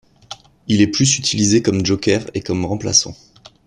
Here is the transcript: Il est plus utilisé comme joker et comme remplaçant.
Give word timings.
Il 0.67 0.81
est 0.81 0.87
plus 0.87 1.19
utilisé 1.19 1.61
comme 1.61 1.85
joker 1.85 2.25
et 2.33 2.41
comme 2.41 2.65
remplaçant. 2.65 3.15